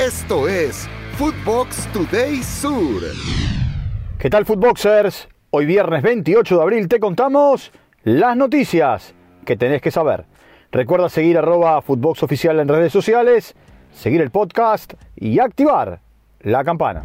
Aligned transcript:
Esto 0.00 0.48
es 0.48 0.88
Footbox 1.16 1.86
Today 1.92 2.42
Sur. 2.42 3.00
¿Qué 4.18 4.28
tal, 4.28 4.44
Footboxers? 4.44 5.28
Hoy 5.50 5.66
viernes 5.66 6.02
28 6.02 6.56
de 6.56 6.62
abril 6.62 6.88
te 6.88 6.98
contamos 6.98 7.70
las 8.02 8.36
noticias 8.36 9.14
que 9.46 9.56
tenés 9.56 9.80
que 9.80 9.92
saber. 9.92 10.24
Recuerda 10.72 11.08
seguir 11.08 11.38
arroba 11.38 11.80
Footbox 11.80 12.24
Oficial 12.24 12.58
en 12.58 12.66
redes 12.66 12.92
sociales, 12.92 13.54
seguir 13.92 14.20
el 14.20 14.32
podcast 14.32 14.94
y 15.14 15.38
activar 15.38 16.00
la 16.40 16.64
campana. 16.64 17.04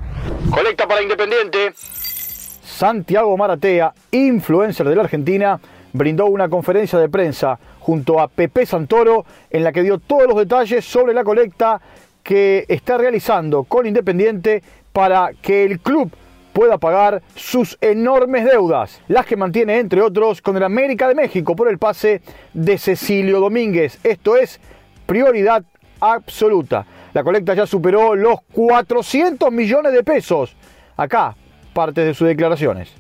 Colecta 0.50 0.88
para 0.88 1.04
Independiente. 1.04 1.74
Santiago 1.76 3.38
Maratea, 3.38 3.94
influencer 4.10 4.90
de 4.90 4.96
la 4.96 5.04
Argentina, 5.04 5.60
brindó 5.94 6.26
una 6.26 6.50
conferencia 6.50 6.98
de 6.98 7.08
prensa 7.08 7.60
junto 7.80 8.20
a 8.20 8.28
Pepe 8.28 8.66
Santoro 8.66 9.26
en 9.52 9.64
la 9.64 9.71
que 9.71 9.84
dio 9.84 10.00
todos 10.00 10.28
los 10.28 10.38
detalles 10.38 10.84
sobre 10.86 11.14
la 11.14 11.24
colecta 11.24 11.80
que 12.24 12.66
está 12.68 12.98
realizando 12.98 13.64
con 13.64 13.86
Independiente 13.86 14.64
para 14.94 15.32
que 15.41 15.64
el 15.64 15.80
club 15.80 16.12
pueda 16.54 16.77
pagar 16.77 17.22
sus 17.36 17.77
enormes 17.80 18.46
deudas, 18.46 19.02
las 19.08 19.26
que 19.26 19.38
mantiene 19.38 19.80
entre 19.80 20.02
otros 20.02 20.41
con 20.41 20.58
el 20.58 20.63
América 20.63 21.08
de 21.08 21.16
México 21.16 21.55
por 21.55 21.70
el 21.70 21.77
pase 21.77 22.22
de 22.54 22.77
Cecilio 22.77 23.40
Domínguez. 23.40 24.00
Esto 24.04 24.36
es 24.36 24.60
prioridad 25.05 25.63
absoluta. 26.00 26.86
La 27.13 27.24
colecta 27.24 27.54
ya 27.54 27.66
superó 27.66 28.16
los 28.16 28.41
400 28.54 29.52
millones 29.52 29.94
de 29.94 30.04
pesos. 30.04 30.55
Acá, 30.98 31.36
parte 31.74 32.02
de 32.02 32.13
sus 32.13 32.27
declaraciones. 32.27 32.91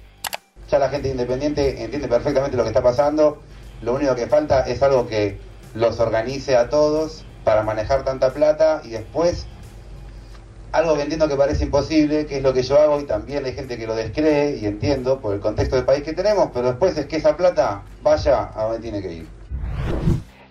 Ya 0.69 0.79
la 0.79 0.89
gente 0.89 1.09
independiente 1.09 1.83
entiende 1.83 2.07
perfectamente 2.07 2.55
lo 2.55 2.63
que 2.63 2.69
está 2.69 2.81
pasando. 2.81 3.41
Lo 3.81 3.93
único 3.93 4.15
que 4.15 4.27
falta 4.27 4.61
es 4.61 4.81
algo 4.83 5.07
que 5.07 5.37
los 5.73 5.99
organice 5.99 6.55
a 6.55 6.69
todos 6.69 7.25
para 7.49 7.63
manejar 7.63 8.03
tanta 8.03 8.31
plata 8.31 8.83
y 8.85 8.89
después 8.89 9.47
algo 10.71 10.95
que 10.95 11.01
entiendo 11.01 11.27
que 11.27 11.35
parece 11.35 11.63
imposible, 11.63 12.27
que 12.27 12.37
es 12.37 12.43
lo 12.43 12.53
que 12.53 12.61
yo 12.61 12.79
hago 12.79 12.99
y 12.99 13.05
también 13.05 13.43
hay 13.43 13.53
gente 13.53 13.75
que 13.75 13.87
lo 13.87 13.95
descree 13.95 14.57
y 14.57 14.67
entiendo 14.67 15.19
por 15.19 15.33
el 15.33 15.39
contexto 15.39 15.75
del 15.75 15.83
país 15.83 16.03
que 16.03 16.13
tenemos, 16.13 16.51
pero 16.53 16.67
después 16.67 16.95
es 16.95 17.07
que 17.07 17.15
esa 17.15 17.35
plata 17.35 17.81
vaya 18.03 18.51
a 18.53 18.65
donde 18.65 18.77
tiene 18.77 19.01
que 19.01 19.13
ir. 19.13 19.27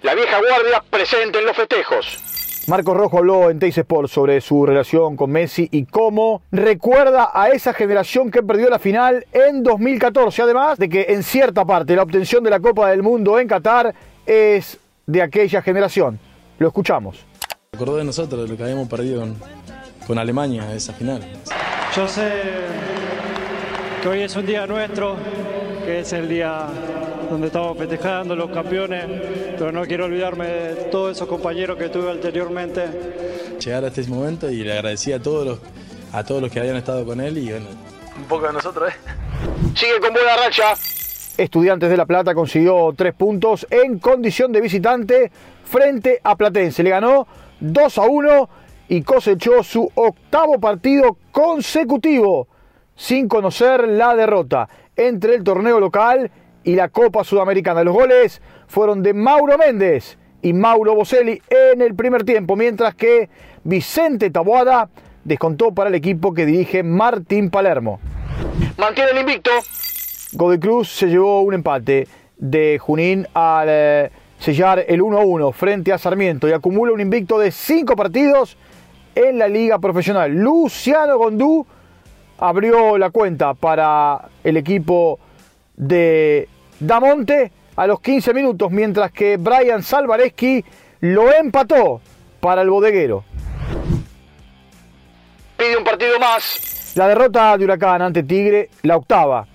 La 0.03 0.17
vieja 0.17 0.41
guardia 0.41 0.83
presente 0.91 1.39
en 1.39 1.47
los 1.47 1.57
festejos. 1.57 2.65
Marcos 2.67 2.97
Rojo 2.97 3.19
habló 3.19 3.49
en 3.49 3.61
Teis 3.61 3.79
Sport 3.79 4.09
sobre 4.09 4.41
su 4.41 4.67
relación 4.67 5.15
con 5.15 5.31
Messi 5.31 5.69
y 5.71 5.85
cómo 5.85 6.43
recuerda 6.51 7.31
a 7.33 7.51
esa 7.51 7.75
generación 7.75 8.33
que 8.33 8.43
perdió 8.43 8.69
la 8.69 8.81
final 8.81 9.25
en 9.33 9.63
2014. 9.63 10.43
Además 10.43 10.79
de 10.79 10.89
que 10.89 11.07
en 11.11 11.23
cierta 11.23 11.65
parte 11.65 11.95
la 11.95 12.03
obtención 12.03 12.43
de 12.43 12.51
la 12.51 12.59
Copa 12.59 12.91
del 12.91 13.05
Mundo 13.05 13.39
en 13.39 13.47
Qatar 13.47 13.95
es 14.27 14.81
de 15.07 15.23
aquella 15.23 15.63
generación. 15.63 16.19
Lo 16.59 16.69
escuchamos. 16.69 17.25
Acordó 17.73 17.97
de 17.97 18.05
nosotros, 18.05 18.43
de 18.43 18.49
lo 18.49 18.57
que 18.57 18.63
habíamos 18.65 18.89
perdido 18.89 19.21
con, 19.21 19.37
con 20.07 20.19
Alemania, 20.19 20.75
esa 20.75 20.93
final. 20.93 21.23
Yo 21.95 22.09
sé 22.09 22.31
que 24.03 24.09
hoy 24.09 24.23
es 24.23 24.35
un 24.35 24.45
día 24.45 24.67
nuestro, 24.67 25.17
que 25.85 26.01
es 26.01 26.13
el 26.13 26.29
día 26.29 26.67
donde 27.31 27.49
estamos 27.49 27.79
festejando 27.79 28.35
los 28.35 28.51
campeones, 28.51 29.05
pero 29.57 29.71
no 29.71 29.83
quiero 29.83 30.07
olvidarme 30.07 30.47
de 30.47 30.75
todos 30.91 31.17
esos 31.17 31.29
compañeros 31.29 31.79
que 31.79 31.89
tuve 31.91 32.11
anteriormente. 32.11 32.87
Llegar 33.65 33.85
a 33.85 33.89
este 33.89 34.03
momento 34.05 34.51
y 34.51 34.65
le 34.65 34.73
agradecí 34.73 35.13
a 35.13 35.23
todos 35.23 35.47
los, 35.47 35.59
a 36.13 36.25
todos 36.25 36.43
los 36.43 36.51
que 36.51 36.59
habían 36.59 36.77
estado 36.77 37.05
con 37.05 37.21
él 37.21 37.39
y 37.39 37.51
bueno, 37.51 37.67
un 38.17 38.25
poco 38.25 38.47
de 38.47 38.55
nosotros, 38.55 38.91
¿eh? 38.91 38.97
Sigue 39.75 40.01
con 40.01 40.13
buena 40.13 40.37
racha. 40.37 40.75
Estudiantes 41.37 41.89
de 41.89 41.97
La 41.97 42.07
Plata 42.07 42.35
consiguió 42.35 42.93
tres 42.97 43.15
puntos 43.15 43.65
en 43.71 44.01
condición 44.01 44.51
de 44.51 44.61
visitante 44.61 45.31
frente 45.69 46.21
a 46.25 46.37
Platense. 46.37 46.83
Le 46.83 46.91
ganó 46.91 47.27
2 47.61 47.99
a 47.99 48.03
1 48.03 48.49
y 48.89 49.03
cosechó 49.03 49.63
su 49.63 49.91
octavo 49.95 50.59
partido 50.59 51.19
consecutivo 51.31 52.49
sin 52.97 53.29
conocer 53.29 53.87
la 53.87 54.17
derrota 54.17 54.69
entre 54.97 55.35
el 55.35 55.45
torneo 55.45 55.79
local 55.79 56.31
y 56.65 56.75
la 56.75 56.89
Copa 56.89 57.23
Sudamericana. 57.23 57.85
Los 57.85 57.95
goles 57.95 58.43
fueron 58.67 59.03
de 59.03 59.15
Mauro 59.15 59.57
Méndez 59.57 60.19
y 60.43 60.53
Mauro 60.53 60.95
Boselli 60.95 61.41
en 61.49 61.83
el 61.83 61.95
primer 61.95 62.25
tiempo, 62.25 62.57
mientras 62.57 62.95
que 62.95 63.29
Vicente 63.65 64.31
Taboada 64.31 64.89
descontó 65.25 65.73
para 65.73 65.89
el 65.89 65.95
equipo 65.95 66.33
que 66.33 66.47
dirige 66.47 66.83
Martín 66.83 67.51
Palermo. 67.51 68.01
Mantiene 68.79 69.11
el 69.11 69.19
invicto. 69.19 69.51
Godoy 70.33 70.59
Cruz 70.59 70.89
se 70.89 71.07
llevó 71.07 71.43
un 71.43 71.55
empate 71.55 72.07
de 72.37 72.79
Junín 72.79 73.27
al 73.35 73.69
eh, 73.71 74.11
sellar 74.39 74.85
el 74.87 75.01
1-1 75.01 75.53
frente 75.53 75.93
a 75.93 75.99
Sarmiento 75.99 76.49
y 76.49 76.53
acumula 76.53 76.93
un 76.93 77.01
invicto 77.01 77.39
de 77.39 77.51
5 77.51 77.97
partidos 77.97 78.57
en 79.15 79.39
la 79.39 79.49
liga 79.49 79.79
profesional. 79.79 80.33
Luciano 80.33 81.19
Gondú 81.19 81.67
abrió 82.39 82.97
la 82.99 83.11
cuenta 83.11 83.55
para 83.55 84.29
el 84.45 84.57
equipo 84.57 85.19
de 85.77 86.49
Damonte 86.81 87.51
a 87.77 87.87
los 87.87 88.01
15 88.01 88.35
minutos, 88.35 88.71
mientras 88.71 89.13
que 89.13 89.37
Brian 89.37 89.83
Salvareski 89.83 90.65
lo 91.01 91.33
empató 91.33 92.01
para 92.41 92.63
el 92.63 92.71
bodeguero. 92.71 93.25
Pide 95.57 95.77
un 95.77 95.85
partido 95.85 96.19
más. 96.19 96.93
La 96.95 97.09
derrota 97.09 97.57
de 97.57 97.65
Huracán 97.65 98.03
ante 98.03 98.23
Tigre, 98.23 98.71
la 98.83 98.97
octava 98.97 99.47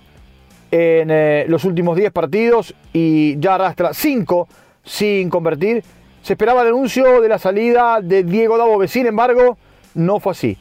en 0.71 1.09
eh, 1.11 1.45
los 1.47 1.65
últimos 1.65 1.95
10 1.95 2.11
partidos 2.11 2.73
y 2.91 3.39
ya 3.39 3.55
arrastra 3.55 3.93
5 3.93 4.47
sin 4.83 5.29
convertir. 5.29 5.83
Se 6.21 6.33
esperaba 6.33 6.61
el 6.61 6.69
anuncio 6.69 7.21
de 7.21 7.29
la 7.29 7.37
salida 7.37 7.99
de 8.01 8.23
Diego 8.23 8.57
Dabove, 8.57 8.87
sin 8.87 9.05
embargo, 9.07 9.57
no 9.93 10.19
fue 10.19 10.31
así. 10.31 10.57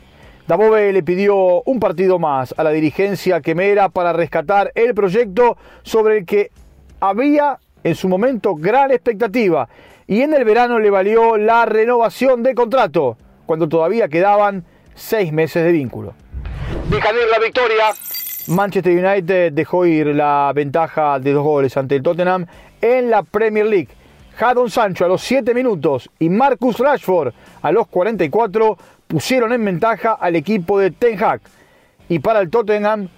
Dabove 0.47 0.93
le 0.93 1.03
pidió 1.03 1.63
un 1.63 1.79
partido 1.79 2.19
más 2.19 2.55
a 2.57 2.65
la 2.65 2.71
dirigencia 2.71 3.41
quemera 3.41 3.89
para 3.89 4.13
rescatar 4.13 4.73
el 4.75 4.95
proyecto 4.95 5.57
sobre 5.83 6.19
el 6.19 6.27
que 6.27 6.51
había 7.01 7.59
en 7.85 7.95
su 7.95 8.09
momento 8.09 8.55
gran 8.55 8.91
expectativa 8.91 9.69
y 10.07 10.23
en 10.23 10.35
el 10.35 10.45
verano 10.45 10.79
le 10.79 10.91
valió 10.91 11.37
la 11.37 11.65
renovación 11.65 12.43
de 12.43 12.55
contrato 12.55 13.17
cuando 13.47 13.69
todavía 13.69 14.09
quedaban 14.09 14.65
seis 14.95 15.33
meses 15.33 15.65
de 15.65 15.73
vínculo. 15.73 16.15
Dejan 16.91 17.15
ir 17.15 17.29
la 17.31 17.39
victoria. 17.39 17.85
Manchester 18.49 19.05
United 19.05 19.53
dejó 19.53 19.87
ir 19.87 20.09
la 20.09 20.53
ventaja 20.55 21.21
de 21.21 21.33
dos 21.33 21.45
goles 21.45 21.77
ante 21.77 21.97
el 21.97 22.03
Tottenham 22.03 22.47
en 22.81 23.11
la 23.11 23.23
Premier 23.23 23.67
League. 23.67 23.89
Jadon 24.43 24.71
Sancho 24.71 25.05
a 25.05 25.09
los 25.09 25.23
7 25.23 25.55
minutos 25.55 26.11
y 26.19 26.29
Marcus 26.29 26.81
Rashford 26.81 27.33
a 27.63 27.71
los 27.71 27.87
44 27.87 28.77
pusieron 29.07 29.53
en 29.53 29.65
ventaja 29.65 30.15
al 30.15 30.35
equipo 30.35 30.81
de 30.81 30.91
Ten 30.91 31.23
Hag. 31.23 31.41
Y 32.09 32.19
para 32.19 32.41
el 32.41 32.51
Tottenham 32.51 33.09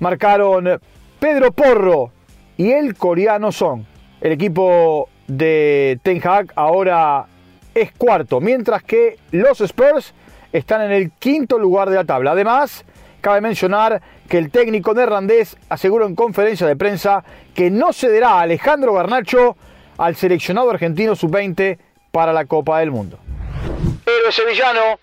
marcaron 0.00 0.80
Pedro 1.20 1.52
Porro 1.52 2.10
y 2.56 2.72
el 2.72 2.96
coreano 2.96 3.52
Son. 3.52 3.86
El 4.20 4.32
equipo 4.32 5.08
de 5.28 6.00
Ten 6.02 6.20
Hag 6.24 6.52
ahora 6.56 7.26
es 7.72 7.92
cuarto, 7.92 8.40
mientras 8.40 8.82
que 8.82 9.16
los 9.30 9.60
Spurs 9.60 10.12
están 10.52 10.82
en 10.82 10.90
el 10.90 11.12
quinto 11.20 11.56
lugar 11.56 11.88
de 11.88 11.94
la 11.94 12.04
tabla. 12.04 12.32
Además, 12.32 12.84
cabe 13.20 13.40
mencionar 13.40 14.02
que 14.28 14.38
el 14.38 14.50
técnico 14.50 14.92
neerlandés 14.92 15.56
aseguró 15.68 16.04
en 16.04 16.16
conferencia 16.16 16.66
de 16.66 16.74
prensa 16.74 17.22
que 17.54 17.70
no 17.70 17.92
cederá 17.92 18.30
a 18.30 18.40
Alejandro 18.40 18.94
Garnacho 18.94 19.56
al 19.98 20.16
seleccionado 20.16 20.70
argentino 20.70 21.14
sub-20 21.14 21.78
para 22.10 22.32
la 22.32 22.46
Copa 22.46 22.78
del 22.80 22.90
Mundo. 22.90 23.18
Héroe 24.06 24.32
sevillano. 24.32 24.98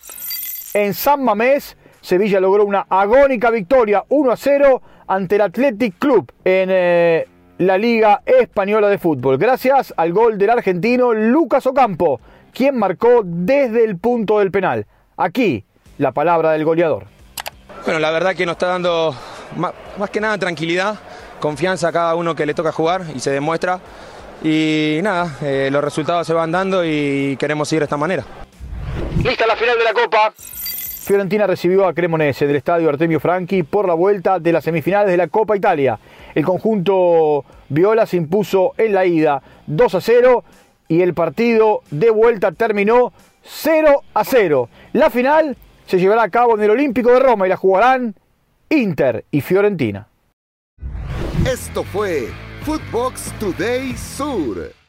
En 0.73 0.93
San 0.93 1.23
Mamés, 1.23 1.77
Sevilla 2.01 2.39
logró 2.39 2.65
una 2.65 2.85
agónica 2.89 3.49
victoria 3.51 4.03
1 4.09 4.31
a 4.31 4.37
0 4.37 4.81
ante 5.07 5.35
el 5.35 5.41
Athletic 5.41 5.97
Club 5.99 6.31
en 6.43 6.69
eh, 6.71 7.27
la 7.57 7.77
Liga 7.77 8.21
Española 8.25 8.89
de 8.89 8.97
Fútbol, 8.97 9.37
gracias 9.37 9.93
al 9.95 10.11
gol 10.11 10.37
del 10.37 10.49
argentino 10.49 11.13
Lucas 11.13 11.65
Ocampo, 11.67 12.19
quien 12.53 12.77
marcó 12.77 13.21
desde 13.23 13.85
el 13.85 13.97
punto 13.97 14.39
del 14.39 14.51
penal. 14.51 14.85
Aquí 15.17 15.63
la 15.97 16.11
palabra 16.11 16.51
del 16.51 16.65
goleador. 16.65 17.05
Bueno, 17.85 17.99
la 17.99 18.11
verdad 18.11 18.35
que 18.35 18.45
nos 18.45 18.53
está 18.53 18.67
dando 18.67 19.15
más, 19.55 19.73
más 19.97 20.09
que 20.09 20.19
nada 20.19 20.37
tranquilidad, 20.37 20.99
confianza 21.39 21.89
a 21.89 21.91
cada 21.91 22.15
uno 22.15 22.35
que 22.35 22.45
le 22.45 22.53
toca 22.53 22.71
jugar 22.71 23.03
y 23.15 23.19
se 23.19 23.31
demuestra. 23.31 23.79
Y 24.43 24.99
nada, 25.01 25.37
eh, 25.41 25.69
los 25.71 25.83
resultados 25.83 26.27
se 26.27 26.33
van 26.33 26.51
dando 26.51 26.85
y 26.85 27.35
queremos 27.39 27.67
seguir 27.67 27.81
de 27.81 27.85
esta 27.85 27.97
manera. 27.97 28.23
Lista 29.23 29.47
la 29.47 29.55
final 29.55 29.77
de 29.77 29.83
la 29.83 29.93
Copa. 29.93 30.33
Fiorentina 30.37 31.45
recibió 31.45 31.87
a 31.87 31.93
Cremonese 31.93 32.47
del 32.47 32.55
estadio 32.55 32.89
Artemio 32.89 33.19
Franchi 33.19 33.63
por 33.63 33.87
la 33.87 33.93
vuelta 33.93 34.39
de 34.39 34.51
las 34.51 34.63
semifinales 34.63 35.11
de 35.11 35.17
la 35.17 35.27
Copa 35.27 35.55
Italia. 35.55 35.99
El 36.33 36.43
conjunto 36.43 37.45
Viola 37.69 38.05
se 38.05 38.17
impuso 38.17 38.73
en 38.77 38.93
la 38.93 39.05
ida 39.05 39.41
2 39.67 39.95
a 39.95 40.01
0 40.01 40.43
y 40.87 41.01
el 41.01 41.13
partido 41.13 41.81
de 41.91 42.09
vuelta 42.09 42.51
terminó 42.51 43.13
0 43.43 44.01
a 44.13 44.23
0. 44.23 44.69
La 44.93 45.09
final 45.09 45.57
se 45.85 45.99
llevará 45.99 46.23
a 46.23 46.29
cabo 46.29 46.55
en 46.55 46.63
el 46.63 46.71
Olímpico 46.71 47.11
de 47.11 47.19
Roma 47.19 47.45
y 47.45 47.49
la 47.49 47.57
jugarán 47.57 48.15
Inter 48.69 49.25
y 49.29 49.41
Fiorentina. 49.41 50.07
Esto 51.45 51.83
fue 51.83 52.29
Footbox 52.65 53.31
Today 53.39 53.93
Sur. 53.95 54.84